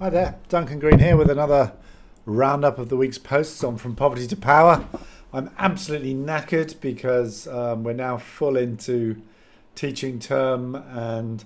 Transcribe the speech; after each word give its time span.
Hi 0.00 0.10
there, 0.10 0.38
Duncan 0.48 0.78
Green 0.78 1.00
here 1.00 1.16
with 1.16 1.28
another 1.28 1.72
roundup 2.24 2.78
of 2.78 2.88
the 2.88 2.96
week's 2.96 3.18
posts 3.18 3.64
on 3.64 3.78
From 3.78 3.96
Poverty 3.96 4.28
to 4.28 4.36
Power. 4.36 4.86
I'm 5.32 5.50
absolutely 5.58 6.14
knackered 6.14 6.80
because 6.80 7.48
um, 7.48 7.82
we're 7.82 7.94
now 7.94 8.16
full 8.16 8.56
into 8.56 9.20
teaching 9.74 10.20
term 10.20 10.76
and 10.76 11.44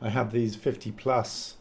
I 0.00 0.08
have 0.08 0.32
these 0.32 0.56
50 0.56 0.90
plus 0.90 1.54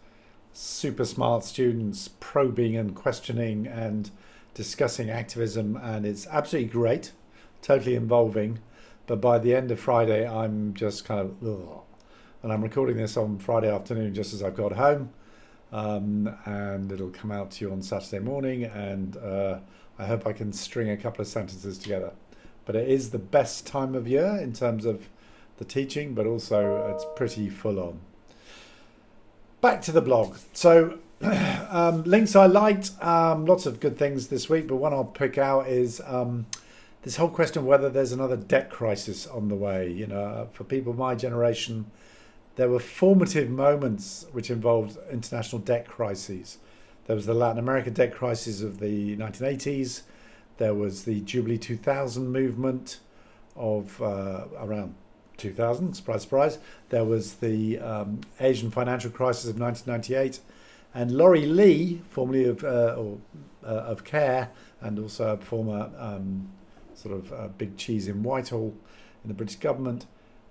super 0.52 1.06
smart 1.06 1.44
students 1.44 2.10
probing 2.20 2.76
and 2.76 2.96
questioning 2.96 3.68
and 3.68 4.10
discussing 4.56 5.12
activism, 5.12 5.76
and 5.76 6.08
it's 6.08 6.26
absolutely 6.26 6.72
great, 6.72 7.12
totally 7.62 7.94
involving. 7.94 8.58
But 9.06 9.22
by 9.22 9.38
the 9.38 9.54
end 9.54 9.70
of 9.70 9.80
Friday, 9.80 10.28
I'm 10.28 10.74
just 10.74 11.06
kind 11.06 11.20
of, 11.20 11.48
ugh. 11.48 11.82
and 12.42 12.52
I'm 12.52 12.64
recording 12.64 12.98
this 12.98 13.16
on 13.16 13.38
Friday 13.38 13.72
afternoon 13.72 14.16
just 14.16 14.34
as 14.34 14.42
I've 14.42 14.56
got 14.56 14.72
home 14.72 15.14
um, 15.72 16.36
and 16.46 16.92
it'll 16.92 17.10
come 17.10 17.32
out 17.32 17.52
to 17.52 17.66
you 17.66 17.72
on 17.72 17.82
Saturday 17.82 18.20
morning. 18.20 18.64
And 18.64 19.18
uh, 19.18 19.60
I 19.98 20.06
hope 20.06 20.26
I 20.26 20.34
can 20.34 20.54
string 20.54 20.90
a 20.90 20.98
couple 20.98 21.22
of 21.22 21.28
sentences 21.28 21.78
together. 21.78 22.14
But 22.66 22.76
it 22.76 22.90
is 22.90 23.12
the 23.12 23.20
best 23.20 23.66
time 23.66 23.96
of 23.96 24.08
year 24.08 24.38
in 24.38 24.54
terms 24.54 24.86
of 24.86 25.10
the 25.58 25.66
teaching, 25.66 26.14
but 26.14 26.26
also 26.26 26.92
it's 26.94 27.06
pretty 27.16 27.50
full 27.50 27.80
on. 27.80 28.00
Back 29.62 29.82
to 29.84 29.92
the 29.92 30.02
blog. 30.02 30.38
So, 30.54 31.00
um, 31.22 32.04
links 32.04 32.36
I 32.36 32.48
liked, 32.48 32.92
um, 33.04 33.46
lots 33.46 33.68
of 33.68 33.80
good 33.80 33.98
things 33.98 34.28
this 34.28 34.50
week, 34.50 34.68
but 34.68 34.78
one 34.78 34.92
I'll 34.92 35.04
pick 35.04 35.38
out 35.38 35.68
is 35.68 36.02
um, 36.06 36.48
this 37.04 37.18
whole 37.18 37.30
question 37.30 37.60
of 37.60 37.66
whether 37.66 37.90
there's 37.90 38.12
another 38.12 38.38
debt 38.38 38.72
crisis 38.72 39.28
on 39.28 39.50
the 39.50 39.56
way. 39.56 39.92
You 39.92 40.08
know, 40.08 40.50
for 40.52 40.64
people 40.64 40.94
my 40.94 41.14
generation, 41.14 41.92
there 42.56 42.70
were 42.70 42.80
formative 42.80 43.50
moments 43.50 44.26
which 44.32 44.50
involved 44.50 44.98
international 45.12 45.62
debt 45.62 45.88
crises. 45.88 46.58
There 47.06 47.16
was 47.16 47.26
the 47.26 47.34
Latin 47.34 47.60
America 47.60 47.90
debt 47.90 48.14
crisis 48.14 48.62
of 48.62 48.80
the 48.80 49.16
1980s. 49.18 50.04
There 50.58 50.74
was 50.74 51.06
the 51.06 51.22
Jubilee 51.22 51.58
2000 51.58 52.32
movement 52.32 53.00
of 53.56 54.02
uh, 54.02 54.46
around 54.58 54.96
2000, 55.38 55.96
surprise, 55.96 56.22
surprise. 56.22 56.60
There 56.90 57.04
was 57.04 57.36
the 57.36 57.80
um, 57.80 58.22
Asian 58.40 58.70
financial 58.70 59.12
crisis 59.12 59.50
of 59.50 59.60
1998. 59.60 60.40
And 60.94 61.12
Laurie 61.12 61.46
Lee, 61.46 62.02
formerly 62.10 62.46
of, 62.46 62.64
uh, 62.64 62.96
or, 62.98 63.18
uh, 63.64 63.68
of 63.68 64.04
CARE 64.04 64.50
and 64.82 65.00
also 65.00 65.34
a 65.34 65.38
former 65.38 65.90
um, 65.98 66.50
sort 66.94 67.16
of 67.16 67.34
uh, 67.34 67.48
big 67.48 67.78
cheese 67.78 68.08
in 68.08 68.24
Whitehall 68.24 68.76
in 69.24 69.28
the 69.28 69.34
British 69.34 69.56
government, 69.56 70.06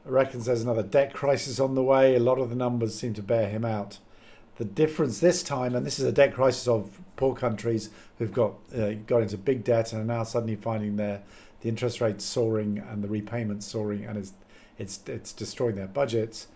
reckons 0.04 0.46
there's 0.46 0.62
another 0.62 0.82
debt 0.82 1.12
crisis 1.12 1.60
on 1.60 1.74
the 1.74 1.82
way. 1.82 2.14
A 2.14 2.20
lot 2.20 2.38
of 2.38 2.50
the 2.50 2.56
numbers 2.56 2.94
seem 2.94 3.14
to 3.14 3.22
bear 3.22 3.48
him 3.48 3.64
out. 3.64 3.98
The 4.56 4.64
difference 4.64 5.20
this 5.20 5.42
time, 5.42 5.74
and 5.74 5.86
this 5.86 5.98
is 5.98 6.04
a 6.04 6.12
debt 6.12 6.34
crisis 6.34 6.68
of 6.68 7.00
poor 7.16 7.34
countries 7.34 7.90
who've 8.18 8.32
got 8.32 8.54
uh, 8.76 8.92
got 9.06 9.22
into 9.22 9.38
big 9.38 9.64
debt 9.64 9.92
and 9.92 10.02
are 10.02 10.16
now 10.16 10.22
suddenly 10.22 10.56
finding 10.56 10.96
their 10.96 11.22
the 11.60 11.68
interest 11.68 12.00
rates 12.00 12.24
soaring 12.24 12.78
and 12.78 13.02
the 13.02 13.08
repayments 13.08 13.66
soaring, 13.66 14.04
and 14.04 14.18
it's 14.18 14.32
it's 14.78 15.00
it's 15.06 15.32
destroying 15.32 15.76
their 15.76 15.86
budgets. 15.86 16.48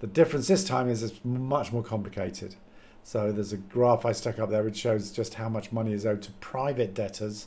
The 0.00 0.06
difference 0.06 0.48
this 0.48 0.64
time 0.64 0.88
is 0.88 1.02
it's 1.02 1.24
much 1.24 1.72
more 1.72 1.82
complicated. 1.82 2.56
So 3.02 3.30
there's 3.30 3.52
a 3.52 3.56
graph 3.56 4.04
I 4.04 4.12
stuck 4.12 4.40
up 4.40 4.50
there 4.50 4.64
which 4.64 4.76
shows 4.76 5.12
just 5.12 5.34
how 5.34 5.48
much 5.48 5.70
money 5.70 5.92
is 5.92 6.04
owed 6.04 6.22
to 6.22 6.32
private 6.32 6.92
debtors, 6.92 7.46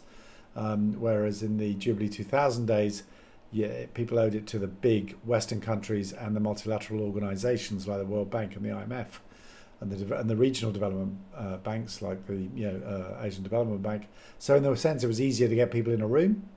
um, 0.55 0.93
whereas 0.99 1.43
in 1.43 1.57
the 1.57 1.73
Jubilee 1.73 2.07
2000 2.07 2.65
days 2.65 3.03
yeah, 3.51 3.85
people 3.93 4.19
owed 4.19 4.35
it 4.35 4.45
to 4.47 4.59
the 4.59 4.67
big 4.67 5.15
Western 5.23 5.59
countries 5.59 6.13
and 6.13 6.35
the 6.35 6.39
multilateral 6.39 7.01
organisations 7.01 7.87
like 7.87 7.97
the 7.97 8.05
World 8.05 8.29
Bank 8.29 8.55
and 8.55 8.63
the 8.63 8.69
IMF, 8.69 9.19
and 9.79 9.91
the 9.91 10.15
and 10.17 10.29
the 10.29 10.35
regional 10.35 10.71
development 10.71 11.17
uh, 11.35 11.57
banks 11.57 12.01
like 12.01 12.27
the 12.27 12.47
you 12.55 12.71
know 12.71 13.15
uh, 13.17 13.23
Asian 13.23 13.43
Development 13.43 13.81
Bank. 13.81 14.07
So 14.37 14.55
in 14.55 14.65
a 14.65 14.75
sense, 14.75 15.03
it 15.03 15.07
was 15.07 15.19
easier 15.19 15.47
to 15.47 15.55
get 15.55 15.71
people 15.71 15.93
in 15.93 16.01
a 16.01 16.07
room 16.07 16.47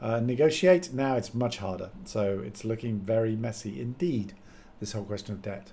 uh, 0.00 0.20
negotiate. 0.20 0.92
Now 0.92 1.16
it's 1.16 1.34
much 1.34 1.58
harder. 1.58 1.90
So 2.04 2.40
it's 2.44 2.64
looking 2.64 3.00
very 3.00 3.34
messy 3.34 3.80
indeed. 3.80 4.34
This 4.80 4.92
whole 4.92 5.04
question 5.04 5.34
of 5.34 5.42
debt. 5.42 5.72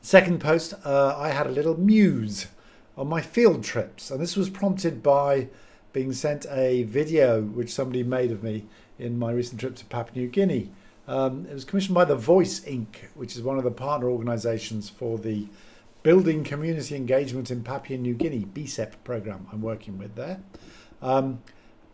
Second 0.00 0.40
post, 0.40 0.74
uh, 0.84 1.16
I 1.16 1.30
had 1.30 1.46
a 1.46 1.50
little 1.50 1.78
muse 1.78 2.48
on 2.96 3.08
my 3.08 3.20
field 3.20 3.62
trips, 3.62 4.10
and 4.10 4.20
this 4.20 4.36
was 4.36 4.50
prompted 4.50 5.02
by 5.02 5.48
being 5.92 6.12
sent 6.12 6.46
a 6.50 6.82
video 6.84 7.42
which 7.42 7.72
somebody 7.72 8.02
made 8.02 8.30
of 8.30 8.42
me 8.42 8.66
in 8.98 9.18
my 9.18 9.32
recent 9.32 9.60
trip 9.60 9.76
to 9.76 9.84
Papua 9.86 10.24
New 10.24 10.28
Guinea. 10.28 10.70
Um, 11.06 11.46
it 11.50 11.54
was 11.54 11.64
commissioned 11.64 11.94
by 11.94 12.04
the 12.04 12.16
Voice 12.16 12.60
Inc., 12.60 12.86
which 13.14 13.34
is 13.36 13.42
one 13.42 13.58
of 13.58 13.64
the 13.64 13.70
partner 13.70 14.10
organisations 14.10 14.90
for 14.90 15.18
the 15.18 15.46
Building 16.02 16.44
Community 16.44 16.94
Engagement 16.94 17.50
in 17.50 17.62
Papua 17.62 17.98
New 17.98 18.14
Guinea 18.14 18.46
BCEP 18.52 18.92
program 19.04 19.46
I'm 19.52 19.62
working 19.62 19.98
with 19.98 20.14
there. 20.14 20.40
Um, 21.00 21.42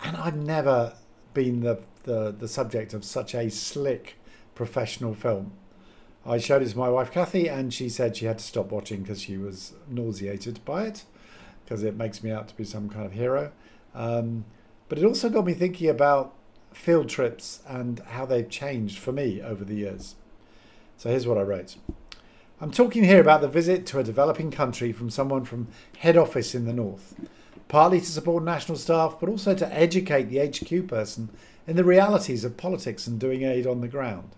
and 0.03 0.17
I've 0.17 0.37
never 0.37 0.95
been 1.33 1.61
the, 1.61 1.81
the, 2.03 2.35
the 2.37 2.49
subject 2.49 2.93
of 2.93 3.05
such 3.05 3.35
a 3.35 3.51
slick 3.51 4.17
professional 4.55 5.15
film. 5.15 5.53
I 6.27 6.39
showed 6.39 6.63
it 6.63 6.71
to 6.71 6.79
my 6.79 6.89
wife 6.89 7.11
Kathy, 7.13 7.49
and 7.49 7.73
she 7.73 7.89
said 7.89 8.17
she 8.17 8.25
had 8.25 8.39
to 8.39 8.45
stop 8.45 8.73
watching 8.73 9.03
because 9.03 9.21
she 9.21 9.37
was 9.37 9.75
nauseated 9.89 10.65
by 10.65 10.85
it, 10.85 11.05
because 11.65 11.83
it 11.83 11.97
makes 11.97 12.23
me 12.23 12.31
out 12.31 12.49
to 12.49 12.57
be 12.57 12.65
some 12.65 12.89
kind 12.89 13.05
of 13.05 13.13
hero. 13.13 13.53
Um, 13.95 14.45
but 14.89 14.99
it 14.99 15.05
also 15.05 15.29
got 15.29 15.47
me 15.47 15.55
thinking 15.55 15.89
about 15.89 16.35
field 16.73 17.09
trips 17.09 17.61
and 17.67 18.01
how 18.01 18.27
they've 18.27 18.49
changed 18.49 18.99
for 18.99 19.13
me 19.13 19.41
over 19.41 19.65
the 19.65 19.77
years. 19.77 20.17
So 20.97 21.11
here's 21.11 21.27
what 21.27 21.39
I 21.39 21.43
wrote. 21.43 21.77
I'm 22.61 22.71
talking 22.71 23.05
here 23.05 23.21
about 23.21 23.41
the 23.41 23.49
visit 23.49 23.85
to 23.87 23.99
a 23.99 24.05
developing 24.05 24.51
country 24.51 24.93
from 24.93 25.11
someone 25.11 25.45
from 25.45 25.69
head 25.99 26.17
office 26.17 26.55
in 26.55 26.67
the 26.67 26.73
north, 26.73 27.15
partly 27.69 28.01
to 28.01 28.07
support 28.07 28.45
national 28.45 28.79
staff, 28.79 29.17
but 29.21 29.29
also 29.29 29.55
to 29.55 29.75
educate 29.75 30.25
the 30.25 30.39
HQ 30.39 30.89
person 30.89 31.31
in 31.67 31.77
the 31.77 31.85
realities 31.85 32.45
of 32.45 32.57
politics 32.57 33.07
and 33.07 33.19
doing 33.19 33.43
aid 33.43 33.67
on 33.67 33.81
the 33.81 33.89
ground. 33.89 34.31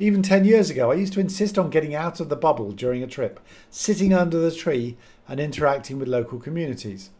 Even 0.00 0.22
10 0.22 0.44
years 0.44 0.70
ago, 0.70 0.90
I 0.90 0.94
used 0.94 1.12
to 1.14 1.20
insist 1.20 1.58
on 1.58 1.70
getting 1.70 1.94
out 1.94 2.20
of 2.20 2.28
the 2.28 2.36
bubble 2.36 2.72
during 2.72 3.02
a 3.02 3.06
trip, 3.08 3.40
sitting 3.70 4.14
under 4.14 4.38
the 4.38 4.54
tree 4.54 4.96
and 5.26 5.40
interacting 5.40 5.98
with 5.98 6.08
local 6.08 6.38
communities. 6.38 7.10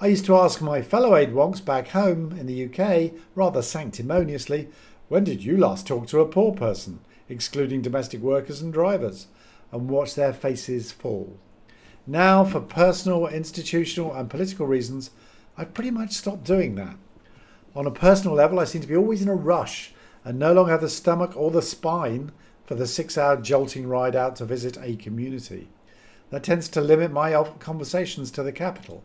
I 0.00 0.06
used 0.06 0.26
to 0.26 0.36
ask 0.36 0.60
my 0.60 0.80
fellow 0.80 1.16
aid 1.16 1.30
wonks 1.30 1.64
back 1.64 1.88
home 1.88 2.30
in 2.38 2.46
the 2.46 2.66
UK, 2.66 3.20
rather 3.34 3.62
sanctimoniously, 3.62 4.68
when 5.08 5.24
did 5.24 5.42
you 5.42 5.56
last 5.56 5.88
talk 5.88 6.06
to 6.08 6.20
a 6.20 6.28
poor 6.28 6.52
person, 6.54 7.00
excluding 7.28 7.82
domestic 7.82 8.20
workers 8.20 8.62
and 8.62 8.72
drivers, 8.72 9.26
and 9.72 9.90
watch 9.90 10.14
their 10.14 10.32
faces 10.32 10.92
fall? 10.92 11.36
Now, 12.06 12.44
for 12.44 12.60
personal, 12.60 13.26
institutional, 13.26 14.14
and 14.14 14.30
political 14.30 14.68
reasons, 14.68 15.10
I've 15.56 15.74
pretty 15.74 15.90
much 15.90 16.12
stopped 16.12 16.44
doing 16.44 16.76
that. 16.76 16.96
On 17.74 17.84
a 17.84 17.90
personal 17.90 18.36
level, 18.36 18.60
I 18.60 18.64
seem 18.66 18.82
to 18.82 18.86
be 18.86 18.96
always 18.96 19.20
in 19.20 19.28
a 19.28 19.34
rush 19.34 19.92
and 20.24 20.38
no 20.38 20.52
longer 20.52 20.70
have 20.70 20.80
the 20.80 20.88
stomach 20.88 21.32
or 21.36 21.50
the 21.50 21.60
spine 21.60 22.30
for 22.64 22.76
the 22.76 22.86
six 22.86 23.18
hour 23.18 23.36
jolting 23.36 23.88
ride 23.88 24.14
out 24.14 24.36
to 24.36 24.44
visit 24.44 24.78
a 24.80 24.94
community. 24.94 25.70
That 26.30 26.44
tends 26.44 26.68
to 26.68 26.80
limit 26.80 27.10
my 27.10 27.32
conversations 27.58 28.30
to 28.30 28.44
the 28.44 28.52
capital. 28.52 29.02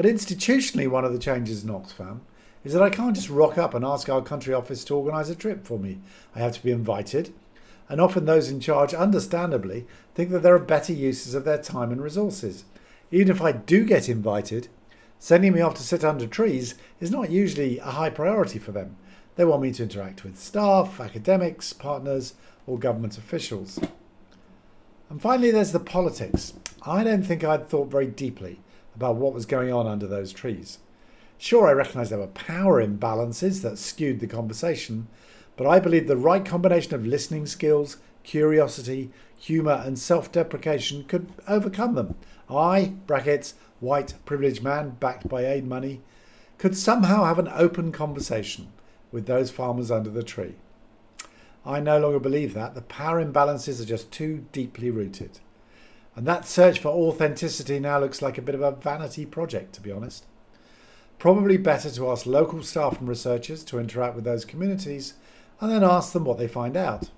But 0.00 0.08
institutionally, 0.08 0.88
one 0.88 1.04
of 1.04 1.12
the 1.12 1.18
changes 1.18 1.62
in 1.62 1.68
Oxfam 1.68 2.20
is 2.64 2.72
that 2.72 2.80
I 2.80 2.88
can't 2.88 3.14
just 3.14 3.28
rock 3.28 3.58
up 3.58 3.74
and 3.74 3.84
ask 3.84 4.08
our 4.08 4.22
country 4.22 4.54
office 4.54 4.82
to 4.84 4.96
organise 4.96 5.28
a 5.28 5.34
trip 5.34 5.66
for 5.66 5.78
me. 5.78 5.98
I 6.34 6.38
have 6.38 6.54
to 6.54 6.62
be 6.62 6.70
invited, 6.70 7.34
and 7.86 8.00
often 8.00 8.24
those 8.24 8.48
in 8.48 8.60
charge, 8.60 8.94
understandably, 8.94 9.86
think 10.14 10.30
that 10.30 10.42
there 10.42 10.54
are 10.54 10.58
better 10.58 10.94
uses 10.94 11.34
of 11.34 11.44
their 11.44 11.60
time 11.60 11.92
and 11.92 12.02
resources. 12.02 12.64
Even 13.10 13.30
if 13.30 13.42
I 13.42 13.52
do 13.52 13.84
get 13.84 14.08
invited, 14.08 14.68
sending 15.18 15.52
me 15.52 15.60
off 15.60 15.74
to 15.74 15.82
sit 15.82 16.02
under 16.02 16.26
trees 16.26 16.76
is 16.98 17.10
not 17.10 17.28
usually 17.28 17.78
a 17.80 17.84
high 17.84 18.08
priority 18.08 18.58
for 18.58 18.72
them. 18.72 18.96
They 19.36 19.44
want 19.44 19.60
me 19.60 19.70
to 19.72 19.82
interact 19.82 20.24
with 20.24 20.38
staff, 20.38 20.98
academics, 20.98 21.74
partners, 21.74 22.32
or 22.66 22.78
government 22.78 23.18
officials. 23.18 23.78
And 25.10 25.20
finally, 25.20 25.50
there's 25.50 25.72
the 25.72 25.78
politics. 25.78 26.54
I 26.86 27.04
don't 27.04 27.22
think 27.22 27.44
I'd 27.44 27.68
thought 27.68 27.90
very 27.90 28.06
deeply 28.06 28.60
about 28.94 29.16
what 29.16 29.34
was 29.34 29.46
going 29.46 29.72
on 29.72 29.86
under 29.86 30.06
those 30.06 30.32
trees. 30.32 30.78
Sure, 31.38 31.66
I 31.66 31.72
recognised 31.72 32.10
there 32.10 32.18
were 32.18 32.26
power 32.26 32.84
imbalances 32.84 33.62
that 33.62 33.78
skewed 33.78 34.20
the 34.20 34.26
conversation, 34.26 35.08
but 35.56 35.66
I 35.66 35.80
believe 35.80 36.06
the 36.06 36.16
right 36.16 36.44
combination 36.44 36.94
of 36.94 37.06
listening 37.06 37.46
skills, 37.46 37.96
curiosity, 38.24 39.10
humour, 39.38 39.82
and 39.84 39.98
self 39.98 40.30
deprecation 40.30 41.04
could 41.04 41.32
overcome 41.48 41.94
them. 41.94 42.14
I, 42.48 42.94
brackets, 43.06 43.54
white 43.80 44.14
privileged 44.24 44.62
man 44.62 44.96
backed 45.00 45.28
by 45.28 45.46
aid 45.46 45.66
money, 45.66 46.02
could 46.58 46.76
somehow 46.76 47.24
have 47.24 47.38
an 47.38 47.48
open 47.54 47.90
conversation 47.90 48.68
with 49.10 49.26
those 49.26 49.50
farmers 49.50 49.90
under 49.90 50.10
the 50.10 50.22
tree. 50.22 50.56
I 51.64 51.80
no 51.80 51.98
longer 51.98 52.20
believe 52.20 52.54
that. 52.54 52.74
The 52.74 52.82
power 52.82 53.22
imbalances 53.24 53.80
are 53.80 53.86
just 53.86 54.10
too 54.10 54.46
deeply 54.52 54.90
rooted. 54.90 55.40
And 56.20 56.28
that 56.28 56.46
search 56.46 56.80
for 56.80 56.88
authenticity 56.88 57.80
now 57.80 57.98
looks 57.98 58.20
like 58.20 58.36
a 58.36 58.42
bit 58.42 58.54
of 58.54 58.60
a 58.60 58.72
vanity 58.72 59.24
project, 59.24 59.72
to 59.72 59.80
be 59.80 59.90
honest. 59.90 60.26
Probably 61.18 61.56
better 61.56 61.88
to 61.88 62.10
ask 62.10 62.26
local 62.26 62.62
staff 62.62 63.00
and 63.00 63.08
researchers 63.08 63.64
to 63.64 63.78
interact 63.78 64.16
with 64.16 64.24
those 64.24 64.44
communities 64.44 65.14
and 65.62 65.72
then 65.72 65.82
ask 65.82 66.12
them 66.12 66.26
what 66.26 66.36
they 66.36 66.46
find 66.46 66.76
out. 66.76 67.08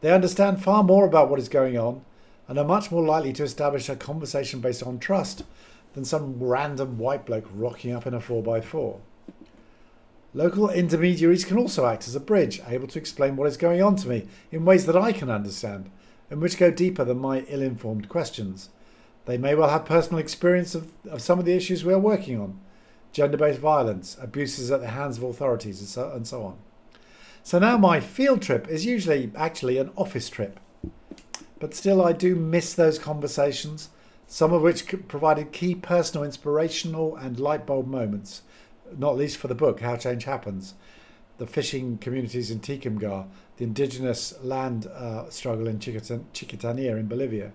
They 0.00 0.10
understand 0.10 0.60
far 0.60 0.82
more 0.82 1.06
about 1.06 1.30
what 1.30 1.38
is 1.38 1.48
going 1.48 1.78
on 1.78 2.04
and 2.48 2.58
are 2.58 2.64
much 2.64 2.90
more 2.90 3.04
likely 3.04 3.32
to 3.34 3.44
establish 3.44 3.88
a 3.88 3.94
conversation 3.94 4.58
based 4.58 4.82
on 4.82 4.98
trust 4.98 5.44
than 5.92 6.04
some 6.04 6.42
random 6.42 6.98
white 6.98 7.26
bloke 7.26 7.48
rocking 7.54 7.92
up 7.92 8.04
in 8.04 8.14
a 8.14 8.18
4x4. 8.18 8.98
Local 10.34 10.70
intermediaries 10.70 11.44
can 11.44 11.56
also 11.56 11.86
act 11.86 12.08
as 12.08 12.16
a 12.16 12.20
bridge, 12.20 12.60
able 12.66 12.88
to 12.88 12.98
explain 12.98 13.36
what 13.36 13.46
is 13.46 13.56
going 13.56 13.80
on 13.80 13.94
to 13.94 14.08
me 14.08 14.26
in 14.50 14.64
ways 14.64 14.86
that 14.86 14.96
I 14.96 15.12
can 15.12 15.30
understand, 15.30 15.88
and 16.34 16.42
which 16.42 16.58
go 16.58 16.68
deeper 16.68 17.04
than 17.04 17.20
my 17.20 17.44
ill 17.48 17.62
informed 17.62 18.08
questions. 18.08 18.68
They 19.24 19.38
may 19.38 19.54
well 19.54 19.68
have 19.68 19.84
personal 19.84 20.18
experience 20.18 20.74
of, 20.74 20.90
of 21.08 21.22
some 21.22 21.38
of 21.38 21.44
the 21.44 21.54
issues 21.54 21.84
we 21.84 21.94
are 21.94 21.98
working 21.98 22.40
on 22.40 22.58
gender 23.12 23.36
based 23.36 23.60
violence, 23.60 24.16
abuses 24.20 24.72
at 24.72 24.80
the 24.80 24.88
hands 24.88 25.16
of 25.16 25.22
authorities, 25.22 25.78
and 25.78 25.88
so, 25.88 26.10
and 26.10 26.26
so 26.26 26.42
on. 26.42 26.56
So 27.44 27.60
now 27.60 27.78
my 27.78 28.00
field 28.00 28.42
trip 28.42 28.66
is 28.66 28.84
usually 28.84 29.30
actually 29.36 29.78
an 29.78 29.92
office 29.96 30.28
trip. 30.28 30.58
But 31.60 31.72
still, 31.72 32.04
I 32.04 32.10
do 32.10 32.34
miss 32.34 32.74
those 32.74 32.98
conversations, 32.98 33.90
some 34.26 34.52
of 34.52 34.60
which 34.60 34.88
provided 35.06 35.52
key 35.52 35.76
personal, 35.76 36.24
inspirational, 36.24 37.14
and 37.14 37.38
light 37.38 37.64
bulb 37.64 37.86
moments, 37.86 38.42
not 38.98 39.16
least 39.16 39.36
for 39.36 39.46
the 39.46 39.54
book, 39.54 39.78
How 39.78 39.94
Change 39.94 40.24
Happens. 40.24 40.74
The 41.38 41.46
fishing 41.46 41.98
communities 41.98 42.50
in 42.50 42.60
Tikamgarh, 42.60 43.26
the 43.56 43.64
indigenous 43.64 44.34
land 44.42 44.86
uh, 44.86 45.28
struggle 45.30 45.66
in 45.66 45.78
Chiquitan- 45.78 46.24
Chiquitania 46.32 46.96
in 46.96 47.06
Bolivia 47.06 47.52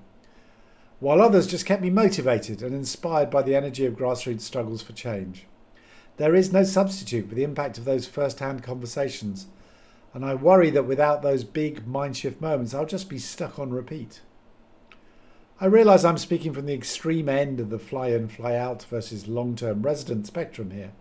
while 1.00 1.22
others 1.22 1.48
just 1.48 1.66
kept 1.66 1.82
me 1.82 1.90
motivated 1.90 2.62
and 2.62 2.76
inspired 2.76 3.30
by 3.30 3.42
the 3.42 3.56
energy 3.56 3.86
of 3.86 3.96
grassroots 3.96 4.42
struggles 4.42 4.82
for 4.82 4.94
change. 4.94 5.46
There 6.18 6.36
is 6.36 6.52
no 6.52 6.64
substitute 6.64 7.30
for 7.30 7.36
the 7.36 7.44
impact 7.44 7.78
of 7.78 7.86
those 7.86 8.06
first 8.06 8.40
hand 8.40 8.64
conversations, 8.64 9.48
and 10.14 10.26
I 10.26 10.36
worry 10.36 10.70
that 10.72 10.84
without 10.84 11.22
those 11.22 11.46
big 11.46 11.88
mind 11.88 12.18
shift 12.18 12.42
moments, 12.42 12.74
I'll 12.74 12.86
just 12.86 13.10
be 13.10 13.20
stuck 13.20 13.58
on 13.58 13.70
repeat. 13.70 14.22
I 15.62 15.66
realise 15.66 16.04
I'm 16.04 16.18
speaking 16.18 16.54
from 16.54 16.66
the 16.66 16.74
extreme 16.74 17.30
end 17.30 17.60
of 17.60 17.70
the 17.70 17.80
fly 17.80 18.08
in, 18.10 18.28
fly 18.28 18.56
out 18.56 18.84
versus 18.84 19.28
long 19.28 19.56
term 19.56 19.82
resident 19.82 20.28
spectrum 20.28 20.72
here. 20.72 20.92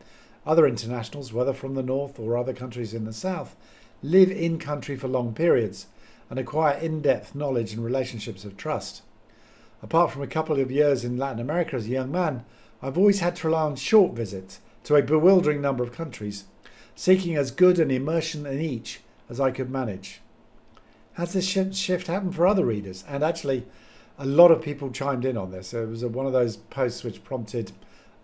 Other 0.48 0.66
internationals, 0.66 1.30
whether 1.30 1.52
from 1.52 1.74
the 1.74 1.82
north 1.82 2.18
or 2.18 2.38
other 2.38 2.54
countries 2.54 2.94
in 2.94 3.04
the 3.04 3.12
south, 3.12 3.54
live 4.02 4.30
in 4.30 4.58
country 4.58 4.96
for 4.96 5.06
long 5.06 5.34
periods 5.34 5.88
and 6.30 6.38
acquire 6.38 6.78
in 6.78 7.02
depth 7.02 7.34
knowledge 7.34 7.74
and 7.74 7.84
relationships 7.84 8.46
of 8.46 8.56
trust. 8.56 9.02
Apart 9.82 10.10
from 10.10 10.22
a 10.22 10.26
couple 10.26 10.58
of 10.58 10.70
years 10.70 11.04
in 11.04 11.18
Latin 11.18 11.38
America 11.38 11.76
as 11.76 11.84
a 11.84 11.90
young 11.90 12.10
man, 12.10 12.46
I've 12.80 12.96
always 12.96 13.20
had 13.20 13.36
to 13.36 13.48
rely 13.48 13.64
on 13.64 13.76
short 13.76 14.14
visits 14.14 14.60
to 14.84 14.96
a 14.96 15.02
bewildering 15.02 15.60
number 15.60 15.84
of 15.84 15.92
countries, 15.92 16.44
seeking 16.96 17.36
as 17.36 17.50
good 17.50 17.78
an 17.78 17.90
immersion 17.90 18.46
in 18.46 18.58
each 18.58 19.00
as 19.28 19.38
I 19.38 19.50
could 19.50 19.70
manage. 19.70 20.22
Has 21.14 21.34
this 21.34 21.46
shift 21.46 22.06
happened 22.06 22.34
for 22.34 22.46
other 22.46 22.64
readers? 22.64 23.04
And 23.06 23.22
actually, 23.22 23.66
a 24.18 24.24
lot 24.24 24.50
of 24.50 24.62
people 24.62 24.90
chimed 24.92 25.26
in 25.26 25.36
on 25.36 25.50
this. 25.50 25.74
It 25.74 25.86
was 25.86 26.02
one 26.06 26.24
of 26.24 26.32
those 26.32 26.56
posts 26.56 27.04
which 27.04 27.22
prompted 27.22 27.72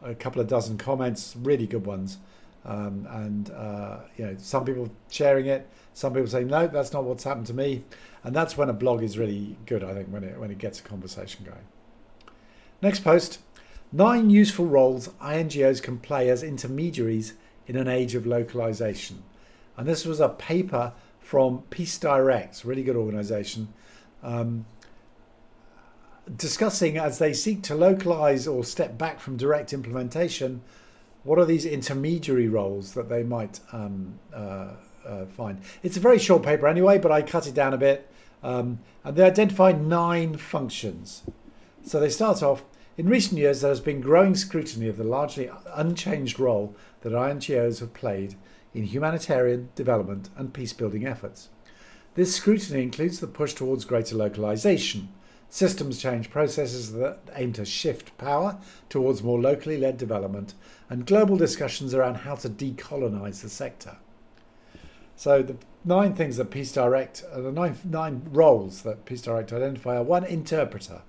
a 0.04 0.14
couple 0.14 0.40
of 0.40 0.48
dozen 0.48 0.78
comments, 0.78 1.34
really 1.36 1.66
good 1.66 1.86
ones. 1.86 2.18
Um, 2.64 3.06
and 3.10 3.50
uh, 3.50 4.00
you 4.16 4.26
know, 4.26 4.36
some 4.38 4.64
people 4.64 4.90
sharing 5.10 5.46
it, 5.46 5.68
some 5.92 6.14
people 6.14 6.28
saying, 6.28 6.46
"No, 6.46 6.66
that's 6.66 6.92
not 6.92 7.04
what's 7.04 7.24
happened 7.24 7.46
to 7.48 7.54
me," 7.54 7.84
and 8.22 8.34
that's 8.34 8.56
when 8.56 8.70
a 8.70 8.72
blog 8.72 9.02
is 9.02 9.18
really 9.18 9.56
good. 9.66 9.84
I 9.84 9.92
think 9.92 10.08
when 10.08 10.24
it 10.24 10.38
when 10.38 10.50
it 10.50 10.58
gets 10.58 10.80
a 10.80 10.82
conversation 10.82 11.44
going. 11.44 11.66
Next 12.80 13.00
post: 13.00 13.40
nine 13.92 14.30
useful 14.30 14.66
roles 14.66 15.08
INGOs 15.20 15.82
can 15.82 15.98
play 15.98 16.30
as 16.30 16.42
intermediaries 16.42 17.34
in 17.66 17.76
an 17.76 17.88
age 17.88 18.14
of 18.14 18.26
localization, 18.26 19.24
and 19.76 19.86
this 19.86 20.06
was 20.06 20.20
a 20.20 20.30
paper 20.30 20.94
from 21.20 21.62
Peace 21.68 21.98
Direct, 21.98 22.64
really 22.64 22.82
good 22.82 22.96
organisation. 22.96 23.68
Um, 24.22 24.64
discussing 26.36 26.96
as 26.96 27.18
they 27.18 27.32
seek 27.32 27.62
to 27.62 27.74
localize 27.74 28.46
or 28.46 28.64
step 28.64 28.96
back 28.96 29.20
from 29.20 29.36
direct 29.36 29.72
implementation 29.72 30.62
what 31.24 31.38
are 31.38 31.44
these 31.44 31.64
intermediary 31.64 32.48
roles 32.48 32.92
that 32.92 33.08
they 33.08 33.22
might 33.22 33.58
um, 33.72 34.18
uh, 34.32 34.72
uh, 35.06 35.24
find? 35.26 35.58
It's 35.82 35.96
a 35.96 36.00
very 36.00 36.18
short 36.18 36.42
paper 36.42 36.68
anyway, 36.68 36.98
but 36.98 37.10
I 37.10 37.22
cut 37.22 37.46
it 37.46 37.54
down 37.54 37.72
a 37.72 37.78
bit. 37.78 38.10
Um, 38.42 38.80
and 39.02 39.16
they 39.16 39.24
identify 39.24 39.72
nine 39.72 40.36
functions. 40.36 41.22
So 41.82 41.98
they 41.98 42.10
start 42.10 42.42
off 42.42 42.62
in 42.96 43.08
recent 43.08 43.38
years, 43.40 43.60
there 43.60 43.70
has 43.70 43.80
been 43.80 44.00
growing 44.00 44.36
scrutiny 44.36 44.86
of 44.86 44.98
the 44.98 45.04
largely 45.04 45.50
unchanged 45.74 46.38
role 46.38 46.76
that 47.00 47.12
INGOs 47.12 47.80
have 47.80 47.92
played 47.92 48.36
in 48.72 48.84
humanitarian, 48.84 49.70
development, 49.74 50.30
and 50.36 50.54
peace 50.54 50.72
building 50.72 51.04
efforts. 51.04 51.48
This 52.14 52.36
scrutiny 52.36 52.84
includes 52.84 53.18
the 53.18 53.26
push 53.26 53.52
towards 53.52 53.84
greater 53.84 54.14
localization, 54.14 55.08
systems 55.54 56.02
change 56.02 56.30
processes 56.30 56.90
that 56.94 57.16
aim 57.36 57.52
to 57.52 57.64
shift 57.64 58.18
power 58.18 58.58
towards 58.88 59.22
more 59.22 59.40
locally 59.40 59.78
led 59.78 59.96
development, 59.96 60.52
and 60.90 61.06
global 61.06 61.36
discussions 61.36 61.94
around 61.94 62.16
how 62.16 62.34
to 62.34 62.48
decolonize 62.48 63.40
the 63.40 63.48
sector. 63.48 63.96
So 65.14 65.42
the 65.42 65.56
nine 65.84 66.16
things 66.16 66.38
that 66.38 66.50
Peace 66.50 66.72
Direct, 66.72 67.22
uh, 67.32 67.40
the 67.40 67.52
nine, 67.52 67.76
nine 67.84 68.22
roles 68.32 68.82
that 68.82 69.04
Peace 69.04 69.22
Direct 69.22 69.52
identify 69.52 69.96
are 69.96 70.02
one, 70.02 70.24
interpreter. 70.24 71.02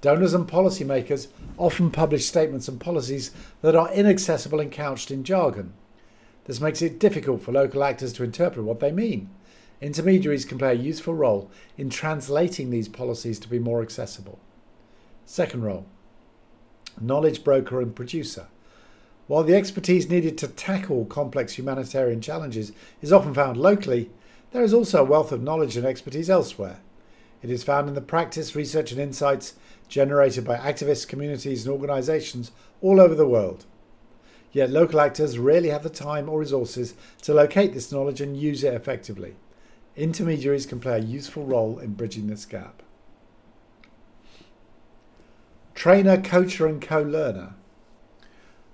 Donors 0.00 0.34
and 0.34 0.48
policymakers 0.48 1.28
often 1.56 1.92
publish 1.92 2.26
statements 2.26 2.66
and 2.66 2.80
policies 2.80 3.30
that 3.62 3.76
are 3.76 3.92
inaccessible 3.92 4.58
and 4.58 4.72
couched 4.72 5.12
in 5.12 5.22
jargon. 5.22 5.74
This 6.46 6.60
makes 6.60 6.82
it 6.82 6.98
difficult 6.98 7.42
for 7.42 7.52
local 7.52 7.84
actors 7.84 8.12
to 8.14 8.24
interpret 8.24 8.64
what 8.64 8.80
they 8.80 8.90
mean. 8.90 9.30
Intermediaries 9.80 10.44
can 10.44 10.58
play 10.58 10.72
a 10.72 10.74
useful 10.74 11.14
role 11.14 11.50
in 11.78 11.88
translating 11.88 12.70
these 12.70 12.88
policies 12.88 13.38
to 13.38 13.48
be 13.48 13.58
more 13.58 13.82
accessible. 13.82 14.38
Second 15.24 15.62
role 15.62 15.86
knowledge 17.00 17.44
broker 17.44 17.80
and 17.80 17.94
producer. 17.94 18.48
While 19.26 19.44
the 19.44 19.54
expertise 19.54 20.10
needed 20.10 20.36
to 20.38 20.48
tackle 20.48 21.04
complex 21.06 21.54
humanitarian 21.54 22.20
challenges 22.20 22.72
is 23.00 23.12
often 23.12 23.32
found 23.32 23.56
locally, 23.56 24.10
there 24.50 24.64
is 24.64 24.74
also 24.74 25.00
a 25.00 25.08
wealth 25.08 25.32
of 25.32 25.42
knowledge 25.42 25.76
and 25.76 25.86
expertise 25.86 26.28
elsewhere. 26.28 26.80
It 27.42 27.48
is 27.48 27.62
found 27.62 27.88
in 27.88 27.94
the 27.94 28.00
practice, 28.00 28.56
research, 28.56 28.92
and 28.92 29.00
insights 29.00 29.54
generated 29.88 30.44
by 30.44 30.56
activists, 30.58 31.08
communities, 31.08 31.64
and 31.64 31.72
organisations 31.72 32.50
all 32.82 33.00
over 33.00 33.14
the 33.14 33.26
world. 33.26 33.64
Yet 34.52 34.70
local 34.70 35.00
actors 35.00 35.38
rarely 35.38 35.70
have 35.70 35.84
the 35.84 35.90
time 35.90 36.28
or 36.28 36.40
resources 36.40 36.94
to 37.22 37.32
locate 37.32 37.72
this 37.72 37.92
knowledge 37.92 38.20
and 38.20 38.36
use 38.36 38.64
it 38.64 38.74
effectively. 38.74 39.36
Intermediaries 39.96 40.66
can 40.66 40.80
play 40.80 40.96
a 40.96 41.02
useful 41.02 41.44
role 41.44 41.78
in 41.78 41.94
bridging 41.94 42.28
this 42.28 42.44
gap. 42.46 42.82
Trainer, 45.74 46.20
coacher, 46.20 46.66
and 46.66 46.80
co 46.80 47.02
learner. 47.02 47.54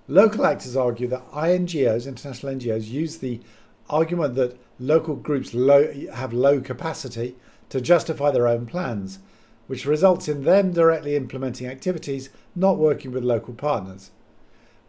Local 0.08 0.46
actors 0.46 0.76
argue 0.76 1.08
that 1.08 1.28
INGOs, 1.32 2.06
international 2.06 2.54
NGOs, 2.54 2.88
use 2.88 3.18
the 3.18 3.40
argument 3.88 4.34
that 4.34 4.58
local 4.78 5.16
groups 5.16 5.54
low, 5.54 5.92
have 6.12 6.32
low 6.32 6.60
capacity 6.60 7.36
to 7.70 7.80
justify 7.80 8.30
their 8.30 8.46
own 8.46 8.66
plans, 8.66 9.18
which 9.66 9.86
results 9.86 10.28
in 10.28 10.44
them 10.44 10.72
directly 10.72 11.16
implementing 11.16 11.66
activities, 11.66 12.28
not 12.54 12.78
working 12.78 13.10
with 13.10 13.24
local 13.24 13.54
partners. 13.54 14.10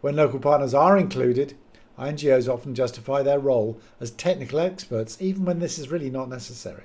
When 0.00 0.16
local 0.16 0.38
partners 0.38 0.74
are 0.74 0.96
included, 0.96 1.56
INGOs 1.98 2.48
often 2.48 2.74
justify 2.74 3.22
their 3.22 3.38
role 3.38 3.80
as 4.00 4.10
technical 4.10 4.60
experts, 4.60 5.16
even 5.20 5.44
when 5.44 5.58
this 5.58 5.78
is 5.78 5.90
really 5.90 6.10
not 6.10 6.28
necessary. 6.28 6.84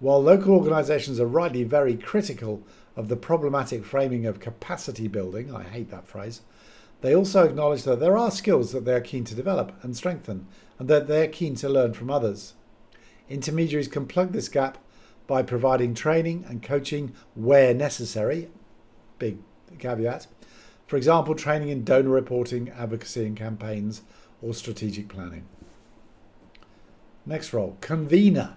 While 0.00 0.22
local 0.22 0.54
organisations 0.54 1.20
are 1.20 1.26
rightly 1.26 1.62
very 1.62 1.96
critical 1.96 2.62
of 2.96 3.08
the 3.08 3.16
problematic 3.16 3.84
framing 3.84 4.26
of 4.26 4.40
capacity 4.40 5.08
building, 5.08 5.54
I 5.54 5.62
hate 5.62 5.90
that 5.90 6.08
phrase, 6.08 6.40
they 7.02 7.14
also 7.14 7.44
acknowledge 7.44 7.84
that 7.84 8.00
there 8.00 8.16
are 8.16 8.30
skills 8.30 8.72
that 8.72 8.84
they 8.84 8.94
are 8.94 9.00
keen 9.00 9.24
to 9.24 9.34
develop 9.34 9.72
and 9.82 9.96
strengthen, 9.96 10.46
and 10.78 10.88
that 10.88 11.06
they 11.06 11.24
are 11.24 11.28
keen 11.28 11.54
to 11.56 11.68
learn 11.68 11.92
from 11.92 12.10
others. 12.10 12.54
Intermediaries 13.28 13.88
can 13.88 14.06
plug 14.06 14.32
this 14.32 14.48
gap 14.48 14.78
by 15.26 15.42
providing 15.42 15.94
training 15.94 16.44
and 16.48 16.62
coaching 16.62 17.14
where 17.34 17.72
necessary, 17.72 18.50
big 19.18 19.38
caveat. 19.78 20.26
For 20.90 20.96
example, 20.96 21.36
training 21.36 21.68
in 21.68 21.84
donor 21.84 22.08
reporting, 22.08 22.68
advocacy 22.70 23.24
and 23.24 23.36
campaigns, 23.36 24.02
or 24.42 24.52
strategic 24.52 25.08
planning. 25.08 25.44
Next 27.24 27.52
role, 27.52 27.76
convener. 27.80 28.56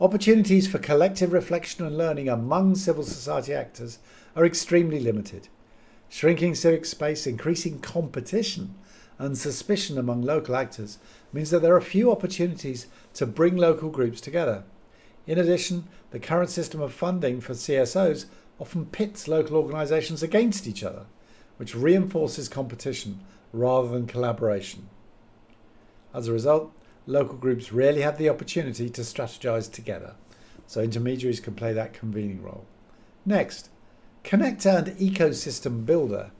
Opportunities 0.00 0.66
for 0.66 0.78
collective 0.78 1.34
reflection 1.34 1.84
and 1.84 1.98
learning 1.98 2.30
among 2.30 2.76
civil 2.76 3.02
society 3.02 3.52
actors 3.52 3.98
are 4.34 4.46
extremely 4.46 5.00
limited. 5.00 5.48
Shrinking 6.08 6.54
civic 6.54 6.86
space, 6.86 7.26
increasing 7.26 7.80
competition, 7.80 8.74
and 9.18 9.36
suspicion 9.36 9.98
among 9.98 10.22
local 10.22 10.56
actors 10.56 10.96
means 11.30 11.50
that 11.50 11.60
there 11.60 11.76
are 11.76 11.82
few 11.82 12.10
opportunities 12.10 12.86
to 13.12 13.26
bring 13.26 13.54
local 13.54 13.90
groups 13.90 14.22
together. 14.22 14.64
In 15.26 15.36
addition, 15.36 15.88
the 16.10 16.20
current 16.20 16.48
system 16.48 16.80
of 16.80 16.94
funding 16.94 17.42
for 17.42 17.52
CSOs 17.52 18.24
often 18.58 18.86
pits 18.86 19.28
local 19.28 19.58
organisations 19.58 20.22
against 20.22 20.66
each 20.66 20.82
other, 20.82 21.04
which 21.58 21.74
reinforces 21.74 22.48
competition 22.48 23.20
rather 23.52 23.88
than 23.88 24.06
collaboration. 24.06 24.88
As 26.14 26.26
a 26.26 26.32
result, 26.32 26.72
local 27.06 27.36
groups 27.36 27.72
rarely 27.72 28.00
have 28.00 28.18
the 28.18 28.28
opportunity 28.28 28.88
to 28.90 29.02
strategize 29.02 29.70
together. 29.70 30.14
so 30.68 30.82
intermediaries 30.82 31.40
can 31.40 31.54
play 31.54 31.72
that 31.72 31.94
convening 31.94 32.42
role. 32.42 32.66
Next, 33.24 33.70
connector 34.22 34.76
and 34.76 34.86
ecosystem 34.98 35.86
builder. 35.86 36.30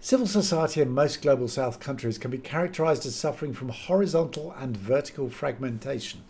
Civil 0.00 0.26
society 0.26 0.80
in 0.80 0.90
most 0.90 1.20
global 1.20 1.48
south 1.48 1.80
countries 1.80 2.16
can 2.16 2.30
be 2.30 2.38
characterized 2.38 3.04
as 3.04 3.14
suffering 3.14 3.52
from 3.52 3.68
horizontal 3.68 4.54
and 4.58 4.74
vertical 4.76 5.28
fragmentation. 5.28 6.22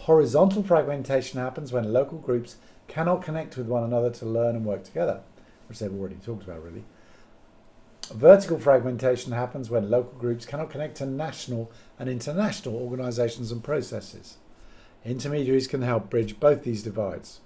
Horizontal 0.00 0.62
fragmentation 0.62 1.38
happens 1.38 1.70
when 1.70 1.92
local 1.92 2.18
groups 2.18 2.56
cannot 2.88 3.22
connect 3.22 3.56
with 3.56 3.66
one 3.66 3.84
another 3.84 4.10
to 4.10 4.24
learn 4.24 4.56
and 4.56 4.64
work 4.64 4.84
together, 4.84 5.20
which 5.72 5.78
they've 5.78 5.98
already 5.98 6.16
talked 6.16 6.44
about 6.44 6.62
really. 6.62 6.84
Vertical 8.12 8.58
fragmentation 8.58 9.32
happens 9.32 9.70
when 9.70 9.88
local 9.88 10.18
groups 10.18 10.44
cannot 10.44 10.68
connect 10.68 10.98
to 10.98 11.06
national 11.06 11.72
and 11.98 12.10
international 12.10 12.76
organisations 12.76 13.50
and 13.50 13.64
processes. 13.64 14.36
Intermediaries 15.02 15.66
can 15.66 15.80
help 15.80 16.10
bridge 16.10 16.38
both 16.38 16.62
these 16.62 16.82
divides. 16.82 17.40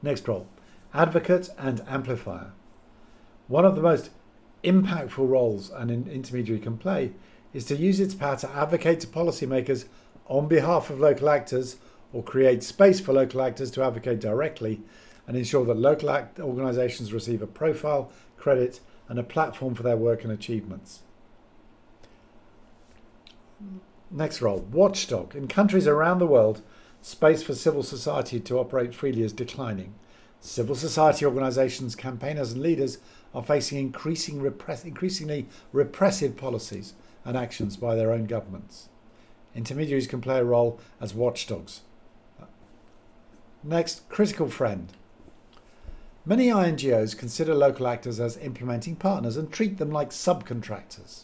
Next 0.00 0.26
role 0.26 0.48
advocate 0.94 1.50
and 1.58 1.82
amplifier. 1.86 2.52
One 3.48 3.66
of 3.66 3.76
the 3.76 3.82
most 3.82 4.08
impactful 4.64 5.28
roles 5.28 5.68
an 5.68 5.90
intermediary 5.90 6.60
can 6.60 6.78
play 6.78 7.12
is 7.52 7.66
to 7.66 7.76
use 7.76 8.00
its 8.00 8.14
power 8.14 8.36
to 8.36 8.50
advocate 8.52 9.00
to 9.00 9.06
policymakers 9.06 9.84
on 10.28 10.48
behalf 10.48 10.88
of 10.88 10.98
local 10.98 11.28
actors 11.28 11.76
or 12.10 12.22
create 12.22 12.62
space 12.62 13.00
for 13.00 13.12
local 13.12 13.42
actors 13.42 13.70
to 13.72 13.82
advocate 13.82 14.18
directly 14.18 14.80
and 15.26 15.36
ensure 15.36 15.64
that 15.64 15.76
local 15.76 16.10
organisations 16.40 17.12
receive 17.12 17.42
a 17.42 17.46
profile, 17.46 18.10
credit, 18.36 18.80
and 19.08 19.18
a 19.18 19.24
platform 19.24 19.74
for 19.74 19.82
their 19.82 19.96
work 19.96 20.22
and 20.22 20.32
achievements. 20.32 21.02
Next 24.10 24.40
role 24.40 24.60
watchdog. 24.70 25.34
In 25.34 25.48
countries 25.48 25.86
around 25.86 26.18
the 26.18 26.26
world, 26.26 26.62
space 27.02 27.42
for 27.42 27.54
civil 27.54 27.82
society 27.82 28.38
to 28.40 28.58
operate 28.58 28.94
freely 28.94 29.22
is 29.22 29.32
declining. 29.32 29.94
Civil 30.40 30.76
society 30.76 31.24
organisations, 31.24 31.96
campaigners, 31.96 32.52
and 32.52 32.62
leaders 32.62 32.98
are 33.34 33.42
facing 33.42 33.78
increasing 33.78 34.40
repress- 34.40 34.84
increasingly 34.84 35.46
repressive 35.72 36.36
policies 36.36 36.94
and 37.24 37.36
actions 37.36 37.76
by 37.76 37.96
their 37.96 38.12
own 38.12 38.26
governments. 38.26 38.88
Intermediaries 39.54 40.06
can 40.06 40.20
play 40.20 40.38
a 40.38 40.44
role 40.44 40.78
as 41.00 41.14
watchdogs. 41.14 41.80
Next, 43.64 44.08
critical 44.08 44.48
friend. 44.48 44.92
Many 46.28 46.48
INGOs 46.48 47.16
consider 47.16 47.54
local 47.54 47.86
actors 47.86 48.18
as 48.18 48.36
implementing 48.38 48.96
partners 48.96 49.36
and 49.36 49.50
treat 49.50 49.78
them 49.78 49.92
like 49.92 50.10
subcontractors. 50.10 51.22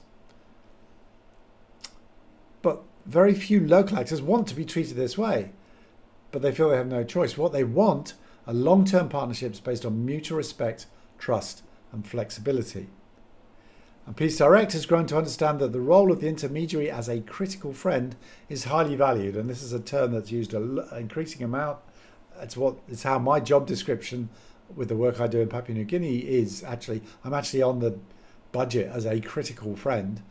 But 2.63 2.83
very 3.05 3.35
few 3.35 3.67
local 3.67 3.99
actors 3.99 4.23
want 4.23 4.47
to 4.47 4.55
be 4.55 4.65
treated 4.65 4.95
this 4.95 5.19
way, 5.19 5.51
but 6.31 6.41
they 6.41 6.53
feel 6.53 6.71
they 6.71 6.77
have 6.77 6.87
no 6.87 7.03
choice. 7.03 7.37
What 7.37 7.53
they 7.53 7.65
want 7.65 8.15
are 8.47 8.55
long 8.55 8.85
term 8.85 9.09
partnerships 9.09 9.59
based 9.59 9.85
on 9.85 10.07
mutual 10.07 10.39
respect, 10.39 10.87
trust, 11.19 11.65
and 11.91 12.07
flexibility. 12.07 12.87
And 14.07 14.17
Peace 14.17 14.39
Direct 14.39 14.73
has 14.73 14.87
grown 14.87 15.07
to 15.07 15.19
understand 15.19 15.59
that 15.59 15.73
the 15.73 15.81
role 15.81 16.13
of 16.13 16.21
the 16.21 16.29
intermediary 16.29 16.89
as 16.89 17.09
a 17.09 17.21
critical 17.23 17.73
friend 17.73 18.15
is 18.49 18.65
highly 18.65 18.95
valued, 18.95 19.37
and 19.37 19.51
this 19.51 19.65
is 19.65 19.73
a 19.73 19.81
term 19.81 20.13
that's 20.13 20.31
used 20.31 20.55
an 20.55 20.81
increasing 20.97 21.43
amount. 21.43 21.79
It's 22.41 22.57
what 22.57 22.77
it's 22.89 23.03
how 23.03 23.19
my 23.19 23.41
job 23.41 23.67
description 23.67 24.29
with 24.77 24.89
the 24.89 24.97
work 24.97 25.21
I 25.21 25.27
do 25.27 25.41
in 25.41 25.49
Papua 25.49 25.77
New 25.77 25.85
Guinea 25.85 26.19
is 26.19 26.63
actually 26.65 27.03
I'm 27.25 27.35
actually 27.35 27.63
on 27.63 27.81
the 27.81 27.99
budget 28.53 28.91
as 28.93 29.07
a 29.07 29.21
critical 29.21 29.77
friend, 29.77 30.23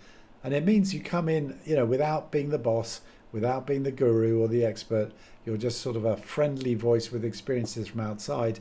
and 0.43 0.53
it 0.53 0.65
means 0.65 0.93
you 0.93 1.01
come 1.01 1.27
in, 1.27 1.59
you 1.65 1.75
know, 1.75 1.85
without 1.85 2.31
being 2.31 2.49
the 2.49 2.59
boss, 2.59 3.01
without 3.31 3.65
being 3.65 3.83
the 3.83 3.91
guru 3.91 4.41
or 4.41 4.47
the 4.47 4.65
expert. 4.65 5.11
You're 5.45 5.57
just 5.57 5.81
sort 5.81 5.95
of 5.95 6.05
a 6.05 6.17
friendly 6.17 6.75
voice 6.75 7.11
with 7.11 7.25
experiences 7.25 7.87
from 7.87 8.01
outside, 8.01 8.59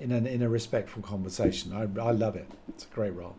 in 0.00 0.10
an 0.10 0.26
in 0.26 0.42
a 0.42 0.48
respectful 0.48 1.02
conversation. 1.02 1.72
I 1.72 1.82
I 2.00 2.10
love 2.10 2.36
it. 2.36 2.48
It's 2.68 2.84
a 2.84 2.94
great 2.94 3.14
role. 3.14 3.36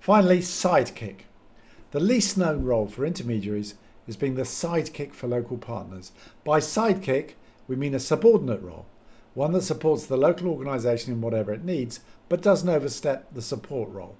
Finally, 0.00 0.40
sidekick. 0.40 1.20
The 1.90 2.00
least 2.00 2.36
known 2.36 2.64
role 2.64 2.86
for 2.86 3.04
intermediaries 3.04 3.74
is 4.06 4.16
being 4.16 4.36
the 4.36 4.42
sidekick 4.42 5.12
for 5.12 5.26
local 5.26 5.58
partners. 5.58 6.12
By 6.44 6.60
sidekick, 6.60 7.32
we 7.66 7.76
mean 7.76 7.94
a 7.94 8.00
subordinate 8.00 8.62
role, 8.62 8.86
one 9.34 9.52
that 9.52 9.62
supports 9.62 10.06
the 10.06 10.16
local 10.16 10.48
organisation 10.48 11.12
in 11.12 11.20
whatever 11.20 11.52
it 11.52 11.64
needs, 11.64 12.00
but 12.28 12.42
doesn't 12.42 12.68
overstep 12.68 13.32
the 13.32 13.42
support 13.42 13.90
role. 13.90 14.16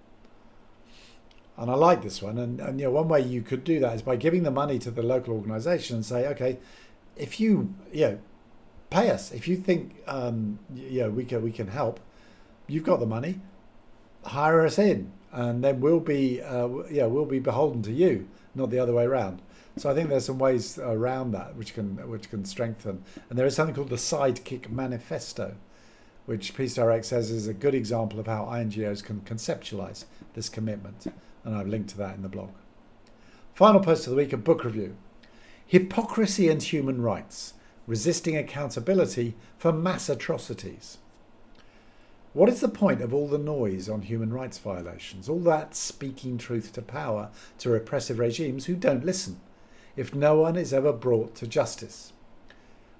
And 1.56 1.70
I 1.70 1.74
like 1.74 2.02
this 2.02 2.22
one. 2.22 2.38
And, 2.38 2.60
and 2.60 2.78
you 2.78 2.86
know, 2.86 2.92
one 2.92 3.08
way 3.08 3.20
you 3.20 3.42
could 3.42 3.64
do 3.64 3.80
that 3.80 3.94
is 3.96 4.02
by 4.02 4.16
giving 4.16 4.44
the 4.44 4.50
money 4.50 4.78
to 4.78 4.90
the 4.90 5.02
local 5.02 5.34
organisation 5.34 5.96
and 5.96 6.04
say, 6.04 6.26
okay, 6.28 6.58
if 7.16 7.40
you, 7.40 7.74
you 7.92 8.00
know, 8.02 8.18
pay 8.90 9.10
us, 9.10 9.32
if 9.32 9.48
you 9.48 9.56
think, 9.56 9.96
um, 10.06 10.60
you 10.74 11.00
know, 11.00 11.10
we 11.10 11.24
can 11.24 11.42
we 11.42 11.50
can 11.50 11.66
help, 11.66 11.98
you've 12.68 12.84
got 12.84 13.00
the 13.00 13.06
money, 13.06 13.40
hire 14.24 14.64
us 14.64 14.78
in 14.78 15.10
and 15.32 15.62
then 15.62 15.80
we'll 15.80 16.00
be 16.00 16.40
uh, 16.42 16.68
yeah 16.90 17.06
we'll 17.06 17.26
be 17.26 17.38
beholden 17.38 17.82
to 17.82 17.92
you, 17.92 18.28
not 18.54 18.70
the 18.70 18.78
other 18.78 18.92
way 18.92 19.04
around. 19.04 19.42
So 19.78 19.88
I 19.88 19.94
think 19.94 20.08
there's 20.08 20.24
some 20.24 20.40
ways 20.40 20.76
around 20.78 21.30
that 21.32 21.54
which 21.54 21.72
can 21.72 22.08
which 22.10 22.28
can 22.30 22.44
strengthen. 22.44 23.04
And 23.30 23.38
there 23.38 23.46
is 23.46 23.54
something 23.54 23.74
called 23.74 23.90
the 23.90 23.96
Sidekick 23.96 24.68
Manifesto, 24.70 25.54
which 26.26 26.56
Peace 26.56 26.74
Direct 26.74 27.04
says 27.04 27.30
is 27.30 27.46
a 27.46 27.54
good 27.54 27.74
example 27.74 28.18
of 28.18 28.26
how 28.26 28.46
INGOs 28.46 29.04
can 29.04 29.20
conceptualize 29.20 30.04
this 30.34 30.48
commitment. 30.48 31.06
And 31.44 31.54
I've 31.54 31.68
linked 31.68 31.90
to 31.90 31.98
that 31.98 32.16
in 32.16 32.22
the 32.22 32.28
blog. 32.28 32.50
Final 33.54 33.80
post 33.80 34.06
of 34.06 34.10
the 34.10 34.16
week: 34.16 34.32
a 34.32 34.36
book 34.36 34.64
review. 34.64 34.96
Hypocrisy 35.66 36.48
and 36.48 36.62
Human 36.62 37.00
Rights: 37.00 37.54
Resisting 37.86 38.36
Accountability 38.36 39.36
for 39.56 39.72
Mass 39.72 40.08
Atrocities. 40.08 40.98
What 42.32 42.48
is 42.48 42.60
the 42.60 42.68
point 42.68 43.00
of 43.00 43.14
all 43.14 43.28
the 43.28 43.38
noise 43.38 43.88
on 43.88 44.02
human 44.02 44.32
rights 44.32 44.58
violations, 44.58 45.28
all 45.28 45.40
that 45.40 45.74
speaking 45.74 46.36
truth 46.36 46.72
to 46.74 46.82
power 46.82 47.30
to 47.58 47.70
repressive 47.70 48.18
regimes 48.18 48.66
who 48.66 48.76
don't 48.76 49.04
listen, 49.04 49.40
if 49.98 50.14
no 50.14 50.36
one 50.36 50.56
is 50.56 50.72
ever 50.72 50.92
brought 50.92 51.34
to 51.34 51.46
justice? 51.46 52.12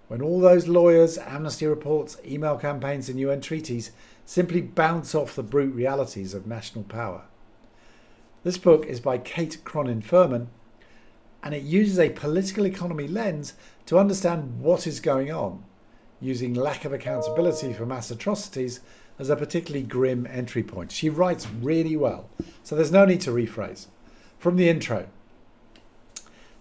When 0.08 0.20
all 0.20 0.40
those 0.40 0.66
lawyers, 0.66 1.16
amnesty 1.16 1.66
reports, 1.66 2.16
email 2.26 2.56
campaigns, 2.56 3.08
and 3.08 3.20
UN 3.20 3.40
treaties 3.40 3.92
simply 4.24 4.60
bounce 4.60 5.14
off 5.14 5.36
the 5.36 5.42
brute 5.42 5.74
realities 5.74 6.34
of 6.34 6.46
national 6.46 6.84
power. 6.84 7.22
This 8.42 8.58
book 8.58 8.84
is 8.86 9.00
by 9.00 9.18
Kate 9.18 9.62
Cronin 9.64 10.02
Furman, 10.02 10.48
and 11.42 11.54
it 11.54 11.62
uses 11.62 11.98
a 12.00 12.10
political 12.10 12.66
economy 12.66 13.06
lens 13.06 13.54
to 13.86 13.98
understand 13.98 14.60
what 14.60 14.86
is 14.86 14.98
going 14.98 15.30
on, 15.30 15.64
using 16.20 16.52
lack 16.52 16.84
of 16.84 16.92
accountability 16.92 17.72
for 17.72 17.86
mass 17.86 18.10
atrocities 18.10 18.80
as 19.20 19.30
a 19.30 19.36
particularly 19.36 19.86
grim 19.86 20.26
entry 20.28 20.62
point. 20.64 20.90
She 20.90 21.08
writes 21.08 21.46
really 21.62 21.96
well, 21.96 22.28
so 22.64 22.74
there's 22.74 22.90
no 22.90 23.04
need 23.04 23.20
to 23.20 23.30
rephrase. 23.30 23.86
From 24.38 24.56
the 24.56 24.68
intro, 24.68 25.08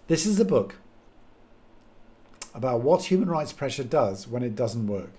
this 0.08 0.24
is 0.24 0.40
a 0.40 0.44
book 0.44 0.76
about 2.54 2.80
what 2.80 3.04
human 3.04 3.28
rights 3.28 3.52
pressure 3.52 3.84
does 3.84 4.26
when 4.26 4.42
it 4.42 4.56
doesn't 4.56 4.86
work. 4.86 5.10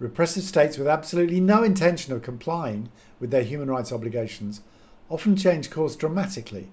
Repressive 0.00 0.42
states 0.42 0.76
with 0.76 0.88
absolutely 0.88 1.40
no 1.40 1.62
intention 1.62 2.12
of 2.12 2.22
complying 2.22 2.90
with 3.20 3.30
their 3.30 3.44
human 3.44 3.70
rights 3.70 3.92
obligations 3.92 4.60
often 5.08 5.36
change 5.36 5.70
course 5.70 5.94
dramatically 5.94 6.68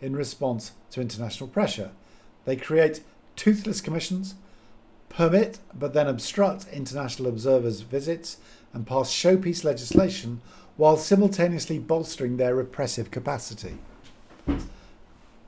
in 0.00 0.16
response 0.16 0.72
to 0.90 1.02
international 1.02 1.50
pressure. 1.50 1.90
They 2.46 2.56
create 2.56 3.02
toothless 3.36 3.82
commissions, 3.82 4.34
permit 5.10 5.58
but 5.74 5.92
then 5.92 6.06
obstruct 6.06 6.66
international 6.72 7.28
observers' 7.28 7.82
visits, 7.82 8.38
and 8.72 8.86
pass 8.86 9.10
showpiece 9.10 9.64
legislation 9.64 10.40
while 10.78 10.96
simultaneously 10.96 11.78
bolstering 11.78 12.38
their 12.38 12.54
repressive 12.54 13.10
capacity. 13.10 13.76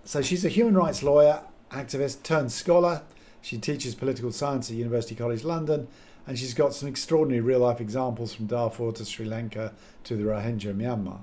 So 0.04 0.22
she's 0.22 0.44
a 0.44 0.48
human 0.48 0.74
rights 0.74 1.02
lawyer, 1.02 1.42
activist 1.70 2.22
turned 2.22 2.52
scholar. 2.52 3.02
She 3.42 3.58
teaches 3.58 3.94
political 3.94 4.32
science 4.32 4.70
at 4.70 4.76
University 4.76 5.14
College 5.14 5.44
London, 5.44 5.88
and 6.26 6.38
she's 6.38 6.54
got 6.54 6.74
some 6.74 6.88
extraordinary 6.88 7.40
real 7.40 7.60
life 7.60 7.80
examples 7.80 8.34
from 8.34 8.46
Darfur 8.46 8.92
to 8.92 9.04
Sri 9.04 9.26
Lanka 9.26 9.72
to 10.04 10.16
the 10.16 10.24
Rohingya 10.24 10.74
Myanmar. 10.74 11.20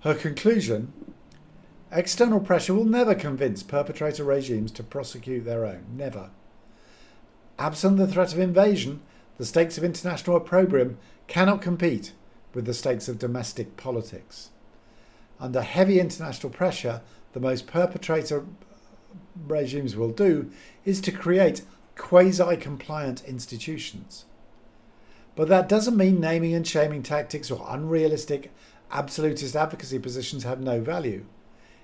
Her 0.00 0.14
conclusion 0.14 0.92
external 1.90 2.40
pressure 2.40 2.74
will 2.74 2.84
never 2.84 3.14
convince 3.14 3.62
perpetrator 3.62 4.24
regimes 4.24 4.72
to 4.72 4.82
prosecute 4.82 5.44
their 5.44 5.64
own. 5.64 5.84
Never. 5.94 6.30
Absent 7.58 7.98
the 7.98 8.06
threat 8.06 8.32
of 8.32 8.38
invasion, 8.38 9.02
the 9.36 9.44
stakes 9.44 9.76
of 9.78 9.84
international 9.84 10.36
opprobrium 10.36 10.98
cannot 11.28 11.62
compete 11.62 12.12
with 12.54 12.64
the 12.64 12.74
stakes 12.74 13.08
of 13.08 13.18
domestic 13.18 13.76
politics. 13.76 14.50
Under 15.38 15.62
heavy 15.62 16.00
international 16.00 16.50
pressure, 16.50 17.02
the 17.32 17.40
most 17.40 17.66
perpetrator 17.66 18.44
regimes 19.46 19.96
will 19.96 20.10
do 20.10 20.50
is 20.84 21.00
to 21.00 21.12
create 21.12 21.62
quasi 21.96 22.56
compliant 22.56 23.24
institutions. 23.24 24.24
But 25.34 25.48
that 25.48 25.68
doesn't 25.68 25.96
mean 25.96 26.20
naming 26.20 26.54
and 26.54 26.66
shaming 26.66 27.02
tactics 27.02 27.50
or 27.50 27.66
unrealistic 27.68 28.52
absolutist 28.90 29.56
advocacy 29.56 29.98
positions 29.98 30.44
have 30.44 30.60
no 30.60 30.80
value. 30.80 31.24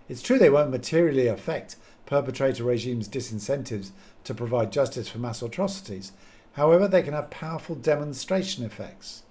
It's 0.08 0.22
true 0.22 0.38
they 0.38 0.50
won't 0.50 0.70
materially 0.70 1.26
affect 1.26 1.76
perpetrator 2.06 2.64
regimes' 2.64 3.08
disincentives 3.08 3.90
to 4.24 4.34
provide 4.34 4.72
justice 4.72 5.08
for 5.08 5.18
mass 5.18 5.42
atrocities. 5.42 6.12
However, 6.52 6.88
they 6.88 7.02
can 7.02 7.14
have 7.14 7.30
powerful 7.30 7.74
demonstration 7.74 8.64
effects. 8.64 9.22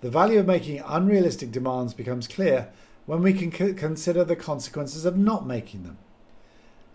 The 0.00 0.10
value 0.10 0.40
of 0.40 0.46
making 0.46 0.82
unrealistic 0.84 1.52
demands 1.52 1.94
becomes 1.94 2.26
clear 2.26 2.68
when 3.06 3.22
we 3.22 3.32
can 3.32 3.52
c- 3.52 3.74
consider 3.74 4.24
the 4.24 4.36
consequences 4.36 5.04
of 5.04 5.16
not 5.16 5.46
making 5.46 5.82
them. 5.82 5.98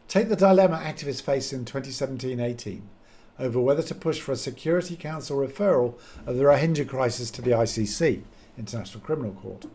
Take 0.08 0.30
the 0.30 0.36
dilemma 0.36 0.78
activists 0.78 1.22
faced 1.22 1.52
in 1.52 1.66
2017 1.66 2.40
18 2.40 2.88
over 3.40 3.60
whether 3.60 3.84
to 3.84 3.94
push 3.94 4.20
for 4.20 4.32
a 4.32 4.38
Security 4.38 4.96
Council 4.96 5.38
referral 5.38 5.96
of 6.26 6.38
the 6.38 6.44
Rohingya 6.44 6.88
crisis 6.88 7.30
to 7.32 7.42
the 7.42 7.52
ICC, 7.52 8.24
International 8.58 9.04
Criminal 9.04 9.34
Court. 9.34 9.66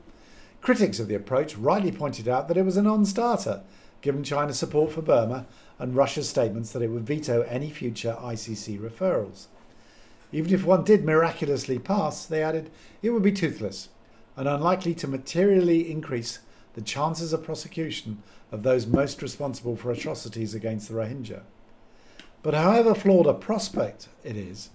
Critics 0.61 0.99
of 0.99 1.09
the 1.09 1.15
approach 1.15 1.57
rightly 1.57 1.93
pointed 1.93 2.29
out 2.29 2.49
that 2.49 2.57
it 2.57 2.65
was 2.65 2.77
a 2.77 2.83
non 2.83 3.05
starter, 3.05 3.63
given 4.01 4.25
China's 4.25 4.59
support 4.59 4.93
for 4.93 5.03
Burma 5.03 5.47
and 5.79 5.95
Russia's 5.95 6.29
statements 6.29 6.73
that 6.73 6.83
it 6.83 6.89
would 6.89 7.07
veto 7.07 7.43
any 7.43 7.71
future 7.71 8.17
ICC 8.21 8.81
referrals. 8.81 9.47
Even 10.33 10.53
if 10.53 10.65
one 10.65 10.83
did 10.83 11.05
miraculously 11.05 11.79
pass, 11.79 12.25
they 12.25 12.43
added, 12.43 12.71
it 13.03 13.11
would 13.11 13.23
be 13.23 13.33
toothless 13.33 13.91
and 14.37 14.49
unlikely 14.49 14.95
to 14.95 15.09
materially 15.09 15.91
increase 15.91 16.41
the 16.75 16.81
chances 16.81 17.33
of 17.33 17.45
prosecution 17.45 18.23
of 18.51 18.63
those 18.63 18.87
most 18.87 19.23
responsible 19.23 19.77
for 19.77 19.91
atrocities 19.91 20.55
against 20.55 20.89
the 20.89 20.95
Rohingya. 20.95 21.43
But 22.43 22.55
however 22.55 22.95
flawed 22.95 23.27
a 23.27 23.35
prospect 23.35 24.09
it 24.25 24.37
is, 24.37 24.71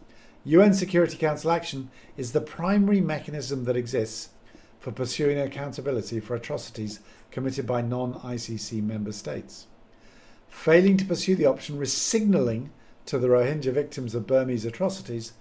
UN 0.46 0.74
Security 0.74 1.18
Council 1.18 1.52
action 1.52 1.90
is 2.16 2.32
the 2.32 2.42
primary 2.42 3.02
mechanism 3.02 3.66
that 3.66 3.76
exists 3.76 4.30
for 4.80 4.92
pursuing 4.92 5.38
accountability 5.38 6.20
for 6.20 6.36
atrocities 6.36 7.02
committed 7.32 7.68
by 7.68 7.82
non 7.82 8.14
ICC 8.14 8.82
member 8.82 9.12
states. 9.12 9.68
Failing 10.48 10.96
to 10.98 11.06
pursue 11.06 11.36
the 11.36 11.46
option 11.46 11.78
risks 11.78 12.00
signalling 12.02 12.70
to 13.06 13.18
the 13.18 13.28
Rohingya 13.28 13.74
victims 13.74 14.16
of 14.16 14.28
Burmese 14.28 14.66
atrocities 14.66 15.34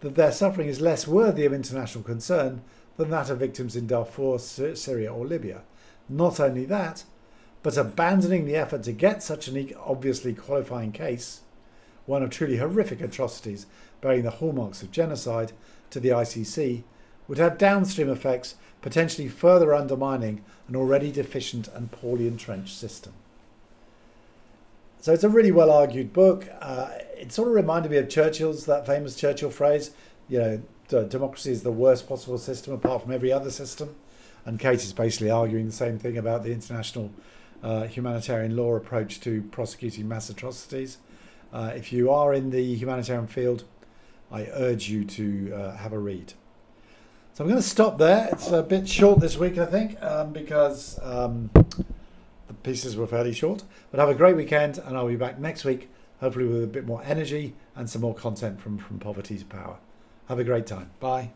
that 0.00 0.16
their 0.16 0.32
suffering 0.32 0.68
is 0.68 0.80
less 0.80 1.08
worthy 1.08 1.46
of 1.46 1.52
international 1.54 2.04
concern 2.04 2.60
than 2.96 3.10
that 3.10 3.30
of 3.30 3.38
victims 3.38 3.76
in 3.76 3.86
Darfur, 3.86 4.38
Syria, 4.38 5.12
or 5.12 5.26
Libya. 5.26 5.62
Not 6.08 6.38
only 6.38 6.64
that, 6.66 7.04
but 7.62 7.76
abandoning 7.76 8.44
the 8.44 8.56
effort 8.56 8.82
to 8.84 8.92
get 8.92 9.22
such 9.22 9.48
an 9.48 9.72
obviously 9.84 10.34
qualifying 10.34 10.92
case 10.92 11.40
one 12.06 12.22
of 12.22 12.30
truly 12.30 12.58
horrific 12.58 13.00
atrocities 13.00 13.66
bearing 14.00 14.22
the 14.22 14.30
hallmarks 14.30 14.82
of 14.82 14.90
genocide, 14.90 15.52
to 15.90 16.00
the 16.00 16.10
ICC 16.10 16.82
would 17.26 17.38
have 17.38 17.56
downstream 17.56 18.10
effects, 18.10 18.56
potentially 18.82 19.28
further 19.28 19.72
undermining 19.72 20.44
an 20.68 20.76
already 20.76 21.10
deficient 21.10 21.68
and 21.68 21.90
poorly 21.90 22.26
entrenched 22.26 22.76
system. 22.76 23.14
So 25.00 25.12
it's 25.12 25.24
a 25.24 25.28
really 25.28 25.52
well 25.52 25.70
argued 25.70 26.12
book. 26.12 26.48
Uh, 26.60 26.90
it 27.16 27.32
sort 27.32 27.48
of 27.48 27.54
reminded 27.54 27.90
me 27.90 27.96
of 27.96 28.08
Churchill's, 28.08 28.66
that 28.66 28.86
famous 28.86 29.16
Churchill 29.16 29.50
phrase, 29.50 29.92
you 30.28 30.38
know, 30.38 30.62
democracy 30.88 31.50
is 31.50 31.62
the 31.62 31.72
worst 31.72 32.08
possible 32.08 32.38
system 32.38 32.74
apart 32.74 33.02
from 33.02 33.12
every 33.12 33.32
other 33.32 33.50
system. 33.50 33.94
And 34.44 34.60
Kate 34.60 34.82
is 34.82 34.92
basically 34.92 35.30
arguing 35.30 35.66
the 35.66 35.72
same 35.72 35.98
thing 35.98 36.18
about 36.18 36.42
the 36.42 36.52
international 36.52 37.10
uh, 37.62 37.84
humanitarian 37.84 38.56
law 38.56 38.74
approach 38.74 39.20
to 39.20 39.42
prosecuting 39.50 40.06
mass 40.06 40.28
atrocities. 40.28 40.98
Uh, 41.52 41.72
if 41.74 41.92
you 41.92 42.10
are 42.10 42.34
in 42.34 42.50
the 42.50 42.74
humanitarian 42.74 43.26
field, 43.26 43.64
I 44.30 44.46
urge 44.52 44.88
you 44.88 45.04
to 45.04 45.52
uh, 45.54 45.76
have 45.76 45.92
a 45.92 45.98
read. 45.98 46.34
So 47.32 47.42
I'm 47.42 47.50
going 47.50 47.60
to 47.60 47.68
stop 47.68 47.98
there. 47.98 48.28
It's 48.32 48.50
a 48.50 48.62
bit 48.62 48.88
short 48.88 49.20
this 49.20 49.36
week, 49.36 49.58
I 49.58 49.66
think, 49.66 50.00
um, 50.02 50.32
because 50.32 50.98
um, 51.02 51.50
the 51.54 52.54
pieces 52.62 52.96
were 52.96 53.06
fairly 53.06 53.32
short. 53.32 53.64
But 53.90 54.00
have 54.00 54.08
a 54.08 54.14
great 54.14 54.36
weekend, 54.36 54.78
and 54.78 54.96
I'll 54.96 55.08
be 55.08 55.16
back 55.16 55.38
next 55.38 55.64
week, 55.64 55.88
hopefully 56.20 56.46
with 56.46 56.62
a 56.62 56.68
bit 56.68 56.86
more 56.86 57.02
energy 57.04 57.54
and 57.74 57.88
some 57.88 58.02
more 58.02 58.14
content 58.14 58.60
from, 58.60 58.78
from 58.78 58.98
Poverty 58.98 59.38
to 59.38 59.44
Power. 59.44 59.78
Have 60.28 60.38
a 60.38 60.44
great 60.44 60.66
time. 60.66 60.90
Bye. 61.00 61.30